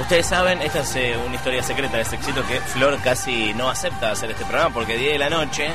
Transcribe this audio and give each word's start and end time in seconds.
Ustedes 0.00 0.26
saben, 0.26 0.62
esta 0.62 0.80
es 0.80 0.94
eh, 0.96 1.16
una 1.26 1.34
historia 1.34 1.62
secreta 1.62 1.96
de 1.96 2.04
Sexito 2.04 2.46
que 2.46 2.60
Flor 2.60 2.96
casi 3.02 3.52
no 3.54 3.68
acepta 3.68 4.12
hacer 4.12 4.30
este 4.30 4.44
programa 4.44 4.72
porque 4.72 4.96
10 4.96 5.12
de 5.14 5.18
la 5.18 5.28
noche 5.28 5.68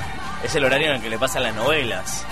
es 0.44 0.56
el 0.56 0.64
horario 0.64 0.88
en 0.90 0.96
el 0.96 1.02
que 1.02 1.10
le 1.10 1.20
pasan 1.20 1.44
las 1.44 1.54
novelas. 1.55 2.25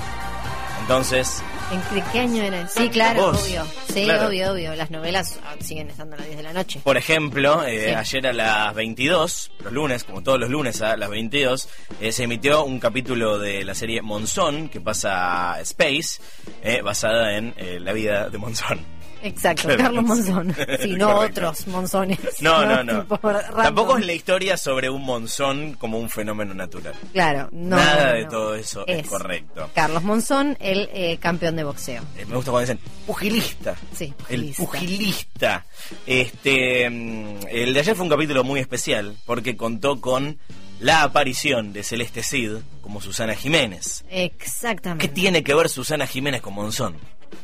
Entonces, 0.82 1.44
¿En 1.72 2.04
qué, 2.12 2.20
año 2.20 2.44
era? 2.44 2.68
Sí, 2.68 2.90
claro, 2.90 3.28
Vos. 3.32 3.44
obvio. 3.44 3.66
Sí, 3.94 4.04
Claro. 4.04 4.28
obvio, 4.28 4.52
obvio. 4.52 4.76
Las 4.76 4.90
novelas 4.92 5.40
siguen 5.62 5.90
estando 5.90 6.16
a 6.16 6.20
las 6.20 6.26
10 6.28 6.38
de 6.38 6.44
la 6.44 6.52
noche. 6.54 6.82
por 6.84 6.98
ejemplo, 6.98 7.64
eh, 7.66 7.90
Sí. 7.90 7.94
ayer 7.96 8.28
a 8.28 8.34
las 8.34 8.74
22, 8.76 9.52
los 9.64 9.72
lunes, 9.72 10.04
como 10.04 10.22
todos 10.22 10.38
los 10.40 10.50
lunes 10.50 10.82
a 10.82 10.98
las 10.98 11.10
22, 11.10 11.70
eh, 12.02 12.12
se 12.12 12.24
emitió 12.24 12.64
un 12.66 12.80
capítulo 12.80 13.38
de 13.40 13.64
la 13.64 13.74
serie 13.76 14.02
Monzón, 14.02 14.68
que 14.70 14.82
pasa 14.82 15.54
a 15.54 15.62
Space, 15.62 16.22
eh, 16.62 16.82
basada 16.82 17.38
en 17.38 17.54
eh, 17.58 17.80
la 17.80 17.94
vida 17.94 18.30
de 18.30 18.38
Monzón. 18.38 18.86
Exacto, 19.24 19.64
Claro. 19.68 19.84
Carlos 19.84 20.04
Monzón. 20.06 20.56
Sí, 20.82 20.94
no 20.94 21.14
Correcto. 21.14 21.42
otros 21.42 21.68
monzones. 21.68 22.20
No, 22.42 22.66
no, 22.66 22.84
no. 22.84 23.06
Tampoco 23.06 23.98
es 23.98 24.06
la 24.06 24.14
historia 24.14 24.58
sobre 24.58 24.90
un 24.90 25.04
monzón 25.04 25.74
como 25.74 26.00
un 26.00 26.10
fenómeno 26.10 26.54
natural. 26.54 26.94
Claro, 27.14 27.50
no. 27.52 27.76
Nada 27.76 28.08
no, 28.08 28.14
de 28.14 28.24
no. 28.24 28.30
todo 28.30 28.56
eso 28.56 28.84
es, 28.88 29.08
correcto. 29.08 29.70
Carlos 29.76 30.04
Monzón, 30.04 30.58
el 30.60 30.90
eh, 30.94 31.18
campeón 31.20 31.56
de 31.56 31.64
boxeo. 31.64 32.02
Eh, 32.18 32.26
me 32.26 32.36
gusta 32.36 32.52
cuando 32.52 32.72
dicen 32.72 32.80
pugilista. 33.06 33.76
Sí, 33.96 34.14
El 34.30 34.54
pugilista. 34.54 34.64
pugilista. 34.64 35.66
Este, 36.08 36.90
mm, 36.90 37.36
el 37.50 37.74
de 37.74 37.80
ayer 37.80 37.96
fue 37.96 38.04
un 38.04 38.10
capítulo 38.10 38.44
muy 38.44 38.60
especial 38.60 39.16
porque 39.26 39.56
contó 39.56 40.02
con 40.02 40.40
la 40.80 41.04
aparición 41.04 41.74
de 41.74 41.84
Celeste 41.84 42.24
Cid 42.24 42.54
como 42.82 43.02
Susana 43.02 43.36
Jiménez. 43.36 44.04
Exactamente. 44.10 45.08
¿Qué 45.08 45.14
tiene 45.14 45.44
que 45.44 45.54
ver 45.54 45.70
Susana 45.70 46.08
Jiménez 46.08 46.42
con 46.42 46.54
Monzón? 46.56 46.96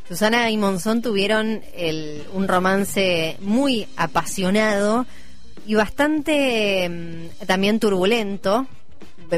Susana 0.08 0.50
y 0.52 0.58
Monzón 0.58 1.02
tuvieron 1.02 1.62
el- 1.76 2.24
un 2.34 2.48
romance 2.48 3.38
muy 3.42 3.88
apasionado 3.98 5.06
y 5.66 5.76
bastante 5.76 6.88
mm, 6.90 7.46
también 7.46 7.80
turbulento. 7.80 8.68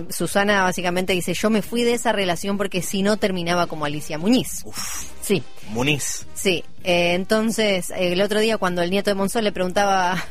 Susana 0.10 0.62
básicamente 0.64 1.14
dice, 1.14 1.34
yo 1.34 1.50
me 1.50 1.62
fui 1.64 1.84
de 1.84 1.94
esa 1.94 2.12
relación 2.12 2.58
porque 2.58 2.82
si 2.84 3.02
no 3.02 3.18
terminaba 3.18 3.66
como 3.66 3.86
Alicia 3.86 4.18
Muñiz. 4.20 4.62
Uf, 4.66 5.06
Sí, 5.22 5.42
Muniz. 5.70 6.26
sí. 6.34 6.64
Eh, 6.84 7.14
entonces, 7.14 7.92
el 7.96 8.22
otro 8.22 8.40
día 8.40 8.58
cuando 8.58 8.82
el 8.84 8.92
nieto 8.92 9.10
de 9.10 9.16
Monzón 9.16 9.44
le 9.44 9.52
preguntaba, 9.52 10.24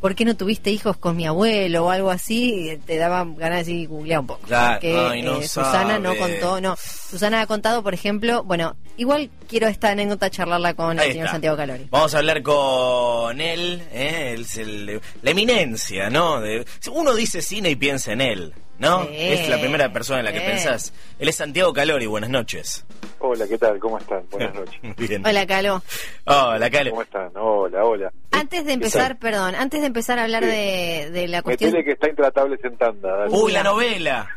¿por 0.00 0.14
qué 0.14 0.24
no 0.26 0.36
tuviste 0.36 0.70
hijos 0.70 0.96
con 0.98 1.16
mi 1.16 1.26
abuelo 1.26 1.86
o 1.86 1.90
algo 1.90 2.10
así? 2.10 2.78
Te 2.86 2.96
daba 2.98 3.24
ganas 3.24 3.64
de 3.66 3.72
decir, 3.72 3.88
googlear 3.88 4.20
un 4.20 4.26
poco. 4.26 4.46
Claro, 4.46 4.74
Porque, 4.74 4.96
ay, 4.96 5.22
no 5.22 5.38
eh, 5.40 5.48
Susana 5.48 5.98
no 5.98 6.14
contó, 6.16 6.60
no. 6.60 6.76
Susana 7.08 7.40
ha 7.40 7.46
contado, 7.46 7.82
por 7.82 7.94
ejemplo, 7.94 8.42
bueno, 8.44 8.76
igual 8.98 9.30
quiero 9.48 9.66
esta 9.66 9.90
anécdota 9.90 10.28
charlarla 10.28 10.74
con 10.74 10.98
Ahí 10.98 11.06
el 11.06 11.12
señor 11.12 11.24
está. 11.26 11.32
Santiago 11.32 11.56
Calori. 11.56 11.86
Vamos 11.90 12.14
a 12.14 12.18
hablar 12.18 12.42
con 12.42 13.40
él, 13.40 13.82
¿eh? 13.92 14.32
Él 14.34 14.42
es 14.42 14.56
el- 14.58 15.00
la 15.22 15.30
eminencia, 15.30 16.10
¿no? 16.10 16.40
De- 16.40 16.66
uno 16.92 17.14
dice 17.14 17.40
cine 17.40 17.70
y 17.70 17.76
piensa 17.76 18.12
en 18.12 18.20
él, 18.20 18.52
¿no? 18.78 19.04
Sí, 19.06 19.10
es 19.16 19.48
la 19.48 19.58
primera 19.58 19.90
persona 19.90 20.18
en 20.18 20.26
la 20.26 20.32
que 20.32 20.40
sí. 20.40 20.46
pensás. 20.46 20.92
Él 21.18 21.28
es 21.30 21.36
Santiago 21.36 21.72
Calori, 21.72 22.04
buenas 22.04 22.28
noches. 22.28 22.84
Hola, 23.20 23.48
¿qué 23.48 23.56
tal? 23.56 23.78
¿Cómo 23.78 23.96
están? 23.98 24.22
Buenas 24.30 24.54
noches. 24.54 24.80
Bien. 24.98 25.26
Hola, 25.26 25.46
Calo. 25.46 25.82
Hola, 26.26 26.70
Cale. 26.70 26.90
¿Cómo 26.90 27.02
están? 27.02 27.30
Hola, 27.36 27.84
hola. 27.84 28.12
Antes 28.32 28.66
de 28.66 28.74
empezar, 28.74 29.18
perdón, 29.18 29.54
antes 29.54 29.80
de 29.80 29.86
empezar 29.86 30.18
a 30.18 30.24
hablar 30.24 30.44
de, 30.44 31.08
de 31.10 31.26
la 31.26 31.40
cuestión 31.40 31.70
Metele 31.70 31.84
que 31.86 31.92
está 31.92 32.10
intratable 32.10 32.58
en 32.62 32.76
tanda. 32.76 33.16
dale. 33.16 33.30
Uy, 33.34 33.50
la 33.52 33.62
novela. 33.62 34.28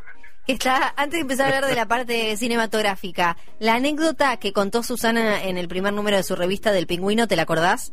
Que 0.45 0.53
está, 0.53 0.93
antes 0.97 1.17
de 1.17 1.21
empezar 1.21 1.45
a 1.45 1.55
hablar 1.55 1.69
de 1.69 1.75
la 1.75 1.87
parte 1.87 2.35
cinematográfica, 2.37 3.37
la 3.59 3.75
anécdota 3.75 4.37
que 4.37 4.53
contó 4.53 4.83
Susana 4.83 5.43
en 5.43 5.57
el 5.57 5.67
primer 5.67 5.93
número 5.93 6.17
de 6.17 6.23
su 6.23 6.35
revista 6.35 6.71
del 6.71 6.87
Pingüino, 6.87 7.27
¿te 7.27 7.35
la 7.35 7.43
acordás? 7.43 7.91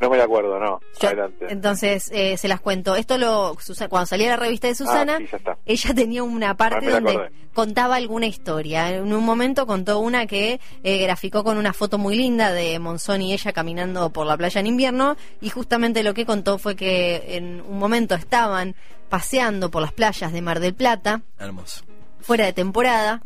No 0.00 0.08
me 0.08 0.16
la 0.16 0.24
acuerdo, 0.24 0.58
no. 0.58 0.80
Yo- 0.98 1.08
Adelante. 1.08 1.46
Entonces, 1.50 2.10
eh, 2.12 2.36
se 2.38 2.48
las 2.48 2.60
cuento. 2.60 2.96
Esto 2.96 3.18
lo, 3.18 3.56
cuando 3.90 4.06
salía 4.06 4.30
la 4.30 4.36
revista 4.36 4.66
de 4.68 4.74
Susana, 4.74 5.16
Ah, 5.16 5.18
sí, 5.18 5.28
ya 5.30 5.36
está. 5.36 5.58
ella 5.66 5.94
tenía 5.94 6.22
una 6.22 6.50
Ah, 6.50 6.56
parte 6.56 6.88
donde 6.90 7.10
acordé. 7.10 7.30
contaba 7.52 7.96
alguna 7.96 8.26
historia. 8.26 8.94
En 8.96 9.12
un 9.12 9.22
momento 9.24 9.66
contó 9.66 9.98
una 9.98 10.26
que 10.26 10.58
eh, 10.82 10.98
graficó 11.02 11.44
con 11.44 11.58
una 11.58 11.74
foto 11.74 11.98
muy 11.98 12.16
linda 12.16 12.50
de 12.52 12.78
Monzón 12.78 13.20
y 13.20 13.34
ella 13.34 13.52
caminando 13.52 14.08
por 14.10 14.26
la 14.26 14.36
playa 14.38 14.60
en 14.60 14.68
invierno 14.68 15.16
y 15.42 15.50
justamente 15.50 16.02
lo 16.02 16.14
que 16.14 16.24
contó 16.24 16.56
fue 16.58 16.76
que 16.76 17.36
en 17.36 17.60
un 17.60 17.78
momento 17.78 18.14
estaban 18.14 18.74
paseando 19.10 19.70
por 19.70 19.82
las 19.82 19.92
playas 19.92 20.32
de 20.32 20.40
Mar 20.40 20.60
del 20.60 20.72
Plata, 20.74 21.20
Hermoso. 21.38 21.84
fuera 22.20 22.46
de 22.46 22.52
temporada, 22.54 23.20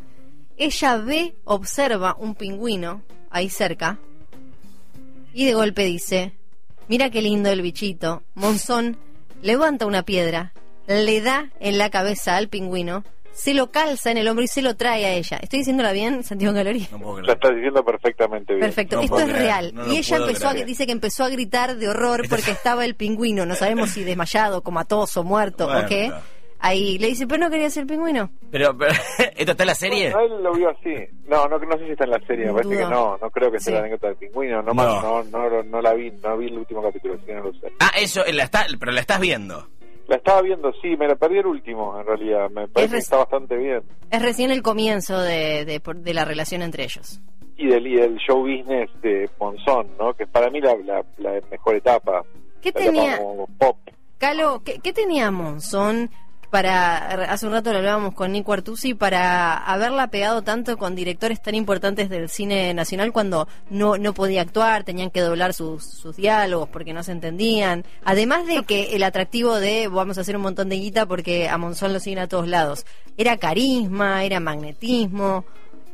ella 0.56 0.96
ve, 0.96 1.36
observa 1.44 2.16
un 2.18 2.34
pingüino 2.34 3.02
ahí 3.30 3.48
cerca 3.48 3.98
y 5.32 5.44
de 5.46 5.54
golpe 5.54 5.84
dice, 5.84 6.32
mira 6.88 7.10
qué 7.10 7.22
lindo 7.22 7.50
el 7.50 7.62
bichito. 7.62 8.22
Monzón 8.34 8.96
levanta 9.42 9.86
una 9.86 10.02
piedra, 10.04 10.52
le 10.86 11.20
da 11.20 11.50
en 11.60 11.78
la 11.78 11.90
cabeza 11.90 12.36
al 12.36 12.48
pingüino, 12.48 13.04
se 13.32 13.52
lo 13.52 13.70
calza 13.72 14.10
en 14.12 14.18
el 14.18 14.28
hombro 14.28 14.44
y 14.44 14.48
se 14.48 14.62
lo 14.62 14.76
trae 14.76 15.04
a 15.06 15.12
ella. 15.12 15.38
¿Estoy 15.42 15.58
diciéndola 15.60 15.92
bien, 15.92 16.22
Santiago 16.22 16.54
Calori? 16.54 16.86
No 16.92 17.00
puedo 17.00 17.20
La 17.22 17.32
estás 17.32 17.54
diciendo 17.54 17.84
perfectamente 17.84 18.54
bien. 18.54 18.64
Perfecto, 18.66 18.96
No 18.96 19.02
esto 19.02 19.18
es 19.18 19.24
creer, 19.24 19.38
real. 19.38 19.74
no 19.74 19.92
y 19.92 19.96
ella 19.96 20.16
empezó 20.18 20.48
a, 20.48 20.54
dice 20.54 20.86
que 20.86 20.92
empezó 20.92 21.24
a 21.24 21.28
gritar 21.30 21.76
de 21.76 21.88
horror 21.88 22.28
porque 22.28 22.52
estaba 22.52 22.84
el 22.84 22.94
pingüino, 22.94 23.44
no 23.44 23.56
sabemos 23.56 23.90
si 23.90 24.04
desmayado, 24.04 24.62
comatoso, 24.62 25.24
muerto 25.24 25.66
Bueno, 25.66 25.80
o 25.80 25.86
qué. 25.88 26.12
Ahí 26.60 26.98
le 26.98 27.08
dice, 27.08 27.26
pero 27.26 27.44
no 27.44 27.50
quería 27.50 27.68
ser 27.68 27.86
pingüino. 27.86 28.30
Pero, 28.50 28.76
pero 28.76 28.92
¿esto 29.36 29.52
está 29.52 29.64
en 29.64 29.66
la 29.66 29.74
serie? 29.74 30.12
Bueno, 30.12 30.36
él 30.36 30.42
lo 30.42 30.52
vio 30.54 30.70
así. 30.70 30.94
No, 31.28 31.46
no, 31.46 31.58
no 31.58 31.76
sé 31.78 31.84
si 31.84 31.90
está 31.92 32.04
en 32.04 32.10
la 32.10 32.20
serie. 32.26 32.46
Me 32.46 32.52
parece 32.52 32.74
Dudo. 32.74 32.84
que 32.88 32.94
no. 32.94 33.18
No 33.20 33.30
creo 33.30 33.52
que 33.52 33.60
sea 33.60 33.70
Sí. 33.70 33.72
la 33.72 33.78
anécdota 33.80 34.06
del 34.08 34.16
pingüino. 34.16 34.62
No, 34.62 34.72
No. 34.72 35.00
no. 35.02 35.24
No, 35.24 35.50
no, 35.50 35.62
no 35.62 35.82
la 35.82 35.92
vi. 35.94 36.10
No 36.22 36.36
vi 36.38 36.46
el 36.46 36.58
último 36.58 36.82
capítulo, 36.82 37.14
así 37.14 37.24
que 37.26 37.34
no 37.34 37.42
lo 37.44 37.52
sé. 37.54 37.72
Ah, 37.80 37.90
eso, 38.00 38.22
la 38.32 38.44
está, 38.44 38.64
pero 38.78 38.92
la 38.92 39.00
estás 39.00 39.20
viendo. 39.20 39.68
La 40.08 40.16
estaba 40.16 40.40
viendo, 40.42 40.72
sí. 40.80 40.96
Me 40.96 41.06
la 41.08 41.16
perdí 41.16 41.38
el 41.38 41.46
último, 41.46 41.98
en 42.00 42.06
realidad. 42.06 42.48
Me 42.50 42.66
parece 42.68 42.92
que 42.94 42.98
está 42.98 43.16
bastante 43.18 43.56
bien. 43.56 43.82
Es 44.10 44.22
recién 44.22 44.50
el 44.50 44.62
comienzo 44.62 45.18
de, 45.20 45.64
de, 45.66 45.80
por- 45.80 45.96
de 45.96 46.14
la 46.14 46.24
relación 46.24 46.62
entre 46.62 46.84
ellos. 46.84 47.20
Y 47.56 47.68
del, 47.68 47.86
y 47.86 47.96
del 47.96 48.16
show 48.16 48.40
business 48.40 48.90
de 49.02 49.28
Monzón, 49.38 49.88
¿no? 49.98 50.12
Que 50.14 50.24
es 50.24 50.28
para 50.30 50.50
mí 50.50 50.60
la, 50.60 50.74
la, 50.84 51.04
la 51.18 51.40
mejor 51.50 51.76
etapa. 51.76 52.24
¿Qué 52.60 52.72
La 52.74 52.80
etapa 52.80 52.84
tenía, 52.84 53.18
como 53.18 53.46
pop. 53.58 53.76
Calo, 54.18 54.62
¿qué, 54.64 54.78
qué 54.82 54.92
tenía 54.92 55.30
Monzón 55.30 56.10
para, 56.54 57.32
hace 57.32 57.48
un 57.48 57.52
rato 57.52 57.72
lo 57.72 57.78
hablábamos 57.78 58.14
con 58.14 58.30
Nico 58.30 58.52
Artusi, 58.52 58.94
para 58.94 59.56
haberla 59.56 60.06
pegado 60.06 60.42
tanto 60.42 60.76
con 60.76 60.94
directores 60.94 61.42
tan 61.42 61.56
importantes 61.56 62.08
del 62.08 62.28
cine 62.28 62.72
nacional 62.74 63.12
cuando 63.12 63.48
no, 63.70 63.98
no 63.98 64.14
podía 64.14 64.42
actuar, 64.42 64.84
tenían 64.84 65.10
que 65.10 65.18
doblar 65.18 65.52
sus, 65.52 65.84
sus 65.84 66.14
diálogos 66.14 66.68
porque 66.68 66.92
no 66.92 67.02
se 67.02 67.10
entendían? 67.10 67.82
Además 68.04 68.46
de 68.46 68.62
que 68.62 68.94
el 68.94 69.02
atractivo 69.02 69.56
de 69.56 69.88
vamos 69.88 70.16
a 70.16 70.20
hacer 70.20 70.36
un 70.36 70.42
montón 70.42 70.68
de 70.68 70.76
guita 70.76 71.06
porque 71.06 71.48
a 71.48 71.58
Monzón 71.58 71.92
lo 71.92 71.98
siguen 71.98 72.20
a 72.20 72.28
todos 72.28 72.46
lados. 72.46 72.86
Era 73.16 73.36
carisma, 73.36 74.22
era 74.22 74.38
magnetismo. 74.38 75.44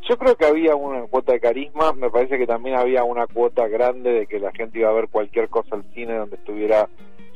Yo 0.07 0.19
creo 0.19 0.37
que 0.37 0.45
había 0.45 0.77
una 0.77 1.07
cuota 1.07 1.33
de 1.33 1.41
carisma, 1.41 1.95
me 1.95 2.11
parece 2.11 2.37
que 2.37 2.47
también 2.47 2.77
había 2.77 3.03
una 3.03 3.27
cuota 3.27 3.67
grande 3.67 4.13
de 4.13 4.27
que 4.27 4.39
la 4.39 4.53
gente 4.53 4.81
iba 4.81 4.91
a 4.91 4.93
ver 4.93 5.09
cualquier 5.09 5.49
cosa 5.49 5.77
al 5.77 5.85
cine 5.95 6.17
donde 6.17 6.37
estuviera 6.37 6.87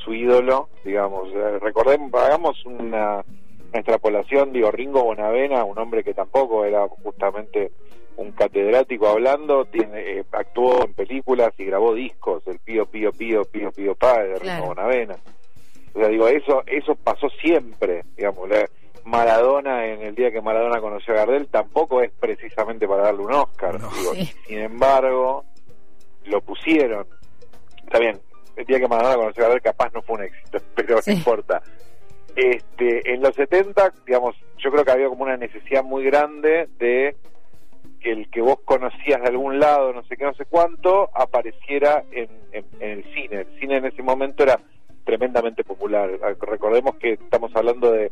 su 0.04 0.12
ídolo, 0.14 0.68
digamos. 0.84 1.30
Recordemos, 1.60 2.12
hagamos 2.14 2.64
una, 2.66 3.16
una 3.16 3.24
extrapolación, 3.72 4.52
digo, 4.52 4.70
Ringo 4.70 5.02
Bonavena, 5.04 5.64
un 5.64 5.78
hombre 5.78 6.04
que 6.04 6.14
tampoco 6.14 6.64
era 6.64 6.86
justamente 6.88 7.72
un 8.16 8.30
catedrático 8.32 9.08
hablando, 9.08 9.64
tiene, 9.64 10.18
eh, 10.20 10.24
actuó 10.32 10.84
en 10.84 10.94
películas 10.94 11.52
y 11.58 11.64
grabó 11.64 11.94
discos, 11.94 12.46
el 12.46 12.58
Pío 12.60 12.86
Pío 12.86 13.10
Pío 13.12 13.44
Pío 13.44 13.72
Pío 13.72 13.94
Pa 13.96 14.22
de 14.22 14.34
Claro. 14.38 14.56
Ringo 14.62 14.66
Bonavena. 14.74 15.16
O 15.94 15.98
sea, 15.98 16.08
digo, 16.08 16.28
eso, 16.28 16.62
eso 16.66 16.94
pasó 16.94 17.28
siempre, 17.40 18.02
digamos, 18.16 18.48
la- 18.48 18.68
Maradona 19.06 19.86
en 19.86 20.00
el 20.00 20.14
día 20.14 20.30
que 20.30 20.40
Maradona 20.40 20.80
conoció 20.80 21.12
a 21.12 21.18
Gardel 21.18 21.46
tampoco 21.48 22.00
es 22.00 22.10
precisamente 22.18 22.88
para 22.88 23.02
darle 23.02 23.20
un 23.22 23.34
Oscar. 23.34 23.78
No. 23.78 23.90
digo, 23.90 24.14
Sí. 24.14 24.24
Sin 24.46 24.58
embargo, 24.60 25.44
lo 26.24 26.40
pusieron. 26.40 27.06
Está 27.84 27.98
bien, 27.98 28.18
el 28.56 28.64
día 28.66 28.78
que 28.80 28.88
Maradona 28.88 29.16
conoció 29.16 29.42
a 29.44 29.46
Gardel 29.48 29.62
capaz 29.62 29.92
no 29.92 30.02
fue 30.02 30.16
un 30.16 30.22
éxito, 30.24 30.58
pero 30.76 31.02
Sí. 31.02 31.10
no 31.12 31.16
importa. 31.18 31.62
Este, 32.36 33.12
en 33.12 33.22
los 33.22 33.34
70, 33.36 33.92
digamos, 34.06 34.34
yo 34.58 34.70
creo 34.72 34.84
que 34.84 34.90
había 34.90 35.08
como 35.08 35.22
una 35.24 35.36
necesidad 35.36 35.84
muy 35.84 36.04
grande 36.04 36.68
de 36.78 37.16
que 38.00 38.10
el 38.10 38.28
que 38.30 38.40
vos 38.40 38.58
conocías 38.64 39.20
de 39.22 39.28
algún 39.28 39.58
lado, 39.60 39.92
no 39.92 40.02
sé 40.04 40.16
qué, 40.16 40.24
no 40.24 40.34
sé 40.34 40.44
cuánto, 40.44 41.08
apareciera 41.14 42.02
en, 42.10 42.28
en- 42.52 42.66
en 42.80 42.90
el 42.90 43.04
cine. 43.14 43.40
El 43.42 43.60
cine 43.60 43.76
en 43.78 43.84
ese 43.86 44.02
momento 44.02 44.42
era 44.42 44.58
tremendamente 45.04 45.64
popular. 45.64 46.10
Recordemos 46.40 46.96
que 46.96 47.12
estamos 47.12 47.54
hablando 47.54 47.92
de 47.92 48.10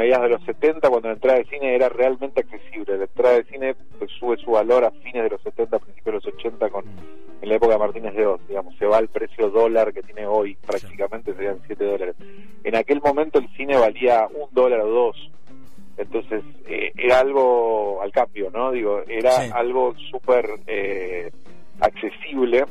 mediados 0.00 0.24
de 0.24 0.30
los 0.30 0.42
70, 0.44 0.88
cuando 0.88 1.08
la 1.08 1.14
entrada 1.14 1.38
de 1.38 1.44
cine 1.44 1.74
era 1.74 1.88
realmente 1.88 2.40
accesible. 2.40 2.96
La 2.96 3.04
entrada 3.04 3.34
de 3.36 3.44
cine 3.44 3.74
pues, 3.98 4.10
sube 4.18 4.36
su 4.38 4.52
valor 4.52 4.84
a 4.84 4.90
fines 4.90 5.22
de 5.24 5.30
los 5.30 5.42
70, 5.42 5.78
principios 5.78 6.06
de 6.24 6.30
los 6.30 6.34
80, 6.38 6.68
con, 6.70 6.84
en 7.42 7.48
la 7.48 7.54
época 7.54 7.74
de 7.74 7.78
Martínez 7.78 8.14
de 8.14 8.26
Oz. 8.26 8.40
Digamos, 8.48 8.74
se 8.78 8.86
va 8.86 8.96
al 8.98 9.08
precio 9.08 9.50
dólar 9.50 9.92
que 9.92 10.02
tiene 10.02 10.26
hoy, 10.26 10.56
prácticamente 10.66 11.34
serían 11.34 11.60
7 11.66 11.84
dólares. 11.84 12.16
En 12.64 12.76
aquel 12.76 13.00
momento 13.02 13.38
el 13.38 13.48
cine 13.56 13.76
valía 13.76 14.26
un 14.32 14.48
dólar 14.52 14.80
o 14.80 14.88
dos. 14.88 15.30
Entonces, 15.98 16.42
eh, 16.66 16.92
era 16.96 17.20
algo 17.20 18.00
al 18.00 18.10
cambio, 18.10 18.50
¿no? 18.50 18.70
Digo, 18.72 19.02
era 19.06 19.32
Sí. 19.32 19.50
algo 19.54 19.94
súper 20.10 20.46
eh, 20.66 21.30
accesible 21.80 22.64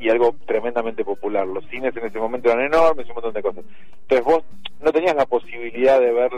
y 0.00 0.08
algo 0.08 0.34
tremendamente 0.46 1.04
popular. 1.04 1.46
Los 1.46 1.64
cines 1.66 1.94
en 1.96 2.06
ese 2.06 2.18
momento 2.18 2.50
eran 2.50 2.64
enormes, 2.64 3.06
un 3.08 3.14
montón 3.14 3.34
de 3.34 3.42
cosas. 3.42 3.64
Entonces 4.02 4.24
vos 4.24 4.42
no 4.82 4.92
tenías 4.92 5.14
la 5.14 5.26
posibilidad 5.26 6.00
de 6.00 6.12
ver, 6.12 6.30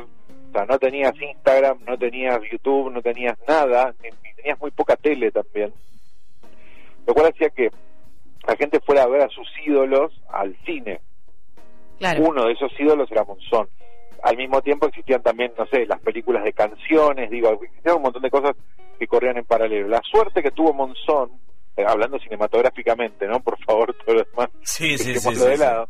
sea, 0.57 0.67
no 0.67 0.79
tenías 0.79 1.13
Instagram, 1.21 1.79
no 1.87 1.99
tenías 1.99 2.41
YouTube, 2.51 2.91
no 2.91 3.03
tenías 3.03 3.37
nada, 3.47 3.95
ni, 4.03 4.11
tenías 4.35 4.61
muy 4.61 4.71
poca 4.71 4.97
tele 4.97 5.31
también. 5.31 5.73
Lo 7.07 7.15
cual 7.15 7.33
hacía 7.33 7.51
que 7.51 7.71
la 8.47 8.57
gente 8.57 8.81
fuera 8.81 9.03
a 9.03 9.09
ver 9.09 9.23
a 9.23 9.29
sus 9.29 9.49
ídolos 9.65 10.13
al 10.29 10.57
cine. 10.65 11.01
Uno 12.19 12.47
de 12.47 12.53
esos 12.53 12.73
ídolos 12.79 13.11
era 13.11 13.25
Monzón. 13.25 13.69
Al 14.23 14.37
mismo 14.37 14.61
tiempo 14.61 14.87
existían 14.87 15.23
también, 15.23 15.53
no 15.57 15.67
sé, 15.67 15.87
las 15.87 16.01
películas 16.01 16.45
de 16.45 16.53
canciones, 16.53 17.31
digo, 17.31 17.51
existían 17.63 17.97
un 17.97 18.03
montón 18.03 18.23
de 18.23 18.31
cosas 18.31 18.57
que 18.99 19.07
corrían 19.07 19.37
en 19.37 19.45
paralelo. 19.45 19.89
La 19.89 20.01
suerte 20.11 20.43
que 20.43 20.51
tuvo 20.51 20.73
Monzón 20.73 21.31
eh, 21.77 21.85
hablando 21.87 22.19
cinematográficamente, 22.19 23.27
¿no? 23.27 23.41
Por 23.41 23.63
favor, 23.65 23.95
todo 24.05 24.15
lo 24.17 24.25
demás, 24.25 24.49
sí, 24.63 24.97
sí, 24.97 25.19
sí, 25.19 25.35
de 25.35 25.59
lado. 25.59 25.89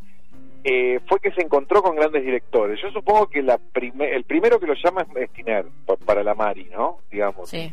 Eh, 0.69 0.99
fue 1.07 1.21
que 1.21 1.31
se 1.31 1.43
encontró 1.43 1.81
con 1.81 1.95
grandes 1.95 2.25
directores. 2.25 2.81
Yo 2.83 2.91
supongo 2.91 3.29
que 3.29 3.41
la 3.41 3.57
el 4.01 4.25
primero 4.25 4.59
que 4.59 4.67
lo 4.67 4.75
llama 4.75 5.07
es 5.15 5.31
Tiner, 5.31 5.65
para 6.05 6.25
la 6.25 6.35
Mari, 6.35 6.69
¿no? 6.73 6.99
Digamos. 7.09 7.51
Sí. 7.51 7.73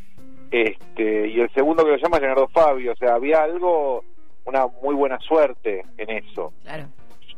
Este, 0.51 1.27
y 1.27 1.39
el 1.39 1.51
segundo 1.53 1.83
que 1.83 1.89
lo 1.89 1.97
llama 1.97 2.17
es 2.17 2.21
Leonardo 2.21 2.47
Fabio. 2.49 2.91
O 2.91 2.95
sea, 2.95 3.15
había 3.15 3.41
algo, 3.41 4.03
una 4.45 4.67
muy 4.83 4.93
buena 4.93 5.17
suerte 5.21 5.83
en 5.97 6.09
eso. 6.11 6.53
Claro. 6.61 6.85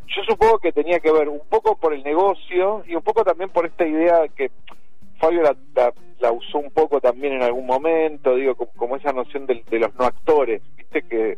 Yo 0.08 0.24
supongo 0.28 0.60
que 0.60 0.74
tenía 0.74 1.00
que 1.00 1.14
ver 1.14 1.30
un 1.30 1.40
poco 1.48 1.78
por 1.78 1.94
el 1.94 2.04
negocio 2.04 2.84
y 2.86 2.94
un 2.94 3.02
poco 3.02 3.24
también 3.24 3.50
por 3.50 3.66
esta 3.66 3.88
idea 3.88 4.28
que 4.36 4.52
Fabio 5.20 5.42
la, 5.42 5.56
la, 6.20 6.32
usó 6.34 6.58
un 6.58 6.72
poco 6.72 7.00
también 7.00 7.32
en 7.32 7.44
algún 7.44 7.66
momento, 7.66 8.36
digo, 8.36 8.56
como, 8.56 8.98
esa 8.98 9.14
noción 9.14 9.46
de, 9.46 9.64
los 9.72 9.96
no 9.96 10.04
actores, 10.04 10.62
viste 10.76 11.02
que, 11.04 11.38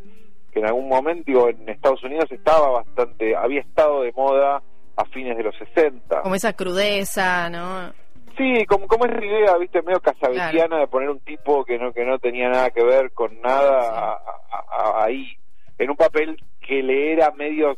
que 0.51 0.59
en 0.59 0.65
algún 0.67 0.88
momento, 0.88 1.23
digo, 1.25 1.49
en 1.49 1.67
Estados 1.69 2.03
Unidos 2.03 2.31
estaba 2.31 2.69
bastante, 2.69 3.35
había 3.35 3.61
estado 3.61 4.01
de 4.01 4.11
moda 4.13 4.61
a 4.95 5.05
fines 5.05 5.38
de 5.38 5.44
los 5.44 5.55
60. 5.57 6.21
Como 6.21 6.35
esa 6.35 6.53
crudeza, 6.53 7.49
¿no? 7.49 7.94
Sí, 8.38 8.65
como, 8.67 8.88
como 8.88 9.05
esa 9.05 9.23
idea, 9.23 9.57
viste, 9.57 9.81
medio 9.81 9.99
casabetiana 9.99 10.77
de 10.77 10.88
poner 10.88 11.09
un 11.09 11.19
tipo 11.21 11.65
que 11.65 11.79
no 11.79 11.91
que 11.91 12.05
no 12.05 12.19
tenía 12.19 12.49
nada 12.49 12.69
que 12.69 12.83
ver 12.83 13.11
con 13.11 13.41
nada 13.41 14.19
ahí, 14.99 15.35
en 15.77 15.89
un 15.89 15.95
papel 15.95 16.38
que 16.59 16.83
le 16.83 17.13
era 17.13 17.31
medio 17.31 17.77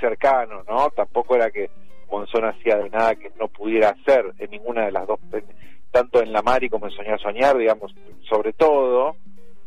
cercano, 0.00 0.62
¿no? 0.68 0.90
Tampoco 0.90 1.34
era 1.34 1.50
que 1.50 1.70
Monzón 2.10 2.44
hacía 2.44 2.76
de 2.76 2.90
nada 2.90 3.16
que 3.16 3.32
no 3.38 3.48
pudiera 3.48 3.90
hacer 3.90 4.32
en 4.38 4.50
ninguna 4.50 4.86
de 4.86 4.92
las 4.92 5.06
dos, 5.06 5.18
tanto 5.90 6.22
en 6.22 6.32
La 6.32 6.42
Mari 6.42 6.68
como 6.68 6.86
en 6.86 6.92
Soñar 6.92 7.20
Soñar, 7.20 7.56
digamos, 7.56 7.92
sobre 8.28 8.52
todo. 8.52 9.16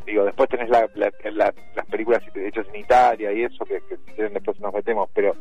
Digo, 0.10 0.26
después 0.26 0.50
tenés 0.50 0.70
la, 0.70 0.90
las 1.24 1.86
películas 1.86 2.24
hechas 2.34 2.66
en 2.74 2.80
Italia 2.80 3.32
y 3.32 3.44
eso, 3.44 3.64
que, 3.64 3.80
si 3.80 4.14
quieren 4.14 4.34
después 4.34 4.60
nos 4.60 4.74
metemos, 4.74 5.08
pero 5.14 5.36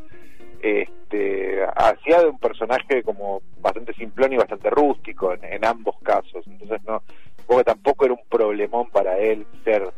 este 0.61 1.63
hacía 1.75 2.19
de 2.19 2.27
un 2.27 2.37
personaje 2.37 3.01
como 3.01 3.41
bastante 3.61 3.93
simplón 3.93 4.33
y 4.33 4.37
bastante 4.37 4.69
rústico 4.69 5.33
en, 5.33 5.65
ambos 5.65 5.95
casos. 6.03 6.45
Entonces, 6.45 6.81
no, 6.85 7.01
porque 7.47 7.63
tampoco 7.63 8.05
era 8.05 8.13
un 8.13 8.21
problemón 8.29 8.91
para 8.91 9.17
él 9.17 9.47
ser 9.63 9.91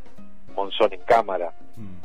Monzón 0.55 0.93
en 0.93 1.01
cámara. 1.01 1.51
Mm. 1.75 1.95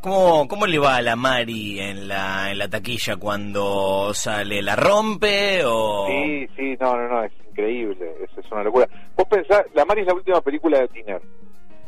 ¿Cómo, 0.00 0.46
¿Cómo 0.46 0.66
le 0.66 0.78
va 0.78 0.96
a 0.96 1.02
la 1.02 1.16
Mari 1.16 1.80
en 1.80 2.06
la, 2.06 2.52
en 2.52 2.58
la 2.58 2.68
taquilla 2.68 3.16
cuando 3.16 4.14
sale? 4.14 4.62
¿La 4.62 4.76
rompe 4.76 5.64
o...? 5.64 6.06
Sí, 6.06 6.46
sí, 6.54 6.76
no, 6.78 6.94
no, 6.94 7.08
no, 7.08 7.24
es 7.24 7.32
increíble, 7.50 8.14
eso 8.22 8.40
es 8.40 8.52
una 8.52 8.62
locura. 8.62 8.86
Vos 9.16 9.26
pensás, 9.28 9.64
la 9.74 9.84
Mari 9.84 10.02
es 10.02 10.06
la 10.06 10.14
última 10.14 10.40
película 10.42 10.78
de 10.78 10.88
Tiner, 10.88 11.22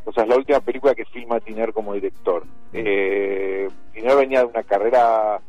o 0.06 0.12
sea, 0.12 0.22
es 0.22 0.28
la 0.28 0.36
última 0.36 0.60
película 0.60 0.94
que 0.94 1.04
filma 1.04 1.40
Tiner 1.40 1.72
como 1.72 1.92
director. 1.92 2.44
Eh, 2.72 3.68
Tiner 3.92 4.16
venía 4.16 4.40
de 4.40 4.46
una 4.46 4.62
carrera 4.62 5.40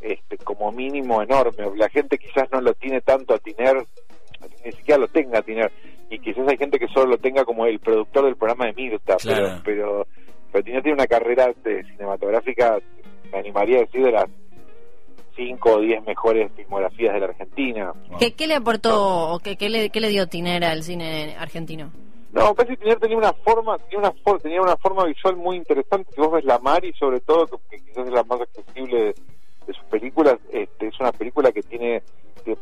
este, 0.00 0.36
como 0.38 0.70
mínimo 0.72 1.22
enorme, 1.22 1.70
la 1.76 1.88
gente 1.88 2.18
quizás 2.18 2.48
no 2.52 2.60
lo 2.60 2.74
tiene 2.74 3.00
tanto 3.00 3.34
a 3.34 3.38
Tiner, 3.38 3.86
ni 4.64 4.72
siquiera 4.72 5.00
lo 5.00 5.08
tenga 5.08 5.38
a 5.38 5.42
Tiner, 5.42 5.72
y 6.10 6.18
quizás 6.18 6.46
hay 6.46 6.58
gente 6.58 6.78
que 6.78 6.88
solo 6.88 7.12
lo 7.12 7.18
tenga 7.18 7.44
como 7.44 7.64
el 7.64 7.78
productor 7.78 8.26
del 8.26 8.36
programa 8.36 8.66
de 8.66 8.74
Mirta, 8.74 9.16
pero... 9.24 9.60
pero 9.64 10.06
pero 10.52 10.64
tiene 10.64 10.92
una 10.92 11.06
carrera 11.06 11.50
de 11.64 11.82
cinematográfica, 11.84 12.78
me 13.32 13.38
animaría 13.38 13.78
a 13.78 13.80
decir, 13.80 14.04
de 14.04 14.12
las 14.12 14.26
5 15.34 15.70
o 15.72 15.80
10 15.80 16.04
mejores 16.04 16.52
filmografías 16.54 17.14
de 17.14 17.20
la 17.20 17.26
Argentina. 17.26 17.92
¿Qué, 18.36 18.46
le 18.46 18.54
aportó 18.54 19.32
o 19.32 19.38
qué, 19.38 19.56
qué, 19.56 19.70
le, 19.70 19.88
qué 19.88 20.00
le 20.00 20.10
dio 20.10 20.26
Tiner 20.26 20.62
al 20.64 20.82
cine 20.82 21.34
argentino? 21.38 21.90
No, 22.32 22.54
parece 22.54 22.78
que 22.78 22.96
tenía 22.96 23.18
una 23.18 23.32
forma, 23.34 23.78
tenía 23.78 23.98
una, 23.98 24.38
tenía 24.38 24.62
una 24.62 24.76
forma 24.78 25.04
visual 25.04 25.36
muy 25.36 25.56
interesante. 25.56 26.12
Si 26.14 26.20
vos 26.20 26.32
ves 26.32 26.44
La 26.44 26.58
Mari, 26.58 26.92
sobre 26.94 27.20
todo, 27.20 27.46
que 27.70 27.76
quizás 27.76 28.06
es 28.06 28.12
la 28.12 28.24
más 28.24 28.40
accesible 28.40 29.14
de, 29.66 29.74
sus 29.74 29.84
películas, 29.84 30.38
este, 30.50 30.88
es 30.88 30.98
una 30.98 31.12
película 31.12 31.52
que 31.52 31.62
tiene, 31.62 32.02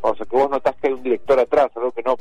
o 0.01 0.15
sea, 0.15 0.27
que 0.27 0.37
vos 0.37 0.51
notás 0.51 0.75
que 0.77 0.89
hay 0.89 0.93
un 0.93 1.03
director 1.03 1.39
atrás, 1.39 1.71
algo 1.77 1.93
que 1.93 2.03
no, 2.03 2.17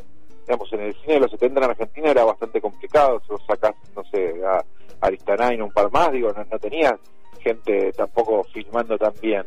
digamos, 0.46 0.72
en 0.74 0.82
el 0.82 0.94
cine 1.02 1.16
de 1.16 1.20
los 1.22 1.32
70 1.32 1.60
en 1.60 1.70
Argentina 1.72 2.12
era 2.12 2.24
bastante 2.24 2.62
complicado. 2.62 3.20
Si 3.26 3.32
vos 3.32 3.44
sacás, 3.48 3.76
no 3.96 4.04
sé, 4.06 4.34
a 4.46 4.64
Aristana 5.02 5.50
un 5.64 5.72
par 5.72 5.92
más, 5.92 6.12
digo, 6.12 6.32
no, 6.32 6.44
no 6.44 6.60
tenía 6.60 6.98
gente 7.40 7.92
tampoco 7.94 8.44
filmando 8.54 8.98
tan 8.98 9.14
bien. 9.22 9.44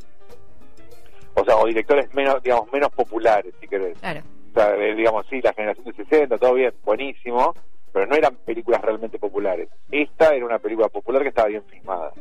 O 1.35 1.45
sea, 1.45 1.57
o 1.57 1.67
directores 1.67 2.13
menos, 2.15 2.43
digamos, 2.43 2.71
menos 2.73 2.91
populares, 2.91 3.55
si 3.61 3.69
querés. 3.69 3.97
Claro. 4.01 4.21
O 4.51 4.55
sea, 4.55 4.75
eh, 4.75 4.95
digamos, 4.95 5.25
sí, 5.31 5.41
la 5.41 5.53
generación 5.53 5.87
de 5.87 5.93
60, 6.05 6.37
todo 6.37 6.55
bien, 6.55 6.75
buenísimo, 6.85 7.55
pero 7.93 8.07
no 8.07 8.17
eran 8.17 8.37
películas 8.45 8.81
realmente 8.83 9.19
populares. 9.19 9.69
Esta 9.91 10.35
era 10.35 10.47
una 10.47 10.59
película 10.59 10.89
popular 10.89 11.23
que 11.23 11.29
estaba 11.29 11.49
bien 11.49 11.65
filmada. 11.65 12.13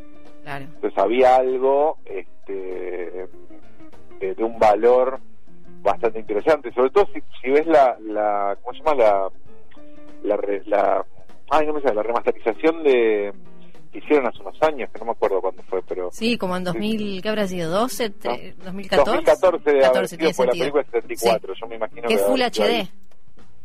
Claro. 0.44 0.66
Entonces 0.66 0.98
había 0.98 1.36
algo 1.36 1.98
este, 2.06 3.28
de, 4.20 4.44
un 4.44 4.58
valor 4.60 5.20
bastante 5.82 6.20
interesante, 6.20 6.72
sobre 6.74 6.90
todo 6.92 7.08
si, 7.14 7.22
si 7.42 7.50
ves 7.50 7.66
la, 7.68 7.98
la, 8.02 8.58
¿cómo 8.62 8.74
se 8.74 8.84
llama? 8.84 8.96
La, 10.24 10.36
la, 10.36 10.40
la 10.66 11.06
ay, 11.50 11.68
no 11.68 11.74
me 11.74 11.82
sé, 11.82 11.94
la 11.94 12.04
remasterización 12.04 12.84
de 12.84 13.34
que 13.92 14.00
hicieron 14.00 14.26
hace 14.26 14.40
unos 14.42 14.56
años, 14.62 14.90
que 14.92 15.00
no 15.00 15.06
me 15.08 15.12
acuerdo 15.12 15.42
cuándo 15.42 15.62
fue, 15.64 15.82
pero... 15.84 16.10
Sí, 16.12 16.38
como 16.38 16.56
en 16.56 16.64
2000, 16.64 17.22
¿qué 17.22 17.30
habrá 17.30 17.46
sido? 17.46 17.86
¿12? 17.86 18.56
2014? 18.64 19.12
2014 19.12 19.72
de 19.72 19.80
14, 19.82 19.86
haber 19.86 20.08
sido, 20.08 20.46
la 20.46 20.52
película 20.52 20.84
74, 20.84 21.54
yo 21.60 21.68
me 21.68 21.76
imagino 21.76 22.08
que... 22.08 22.14
es 22.14 22.22
Full 22.22 22.42
HD. 22.42 22.88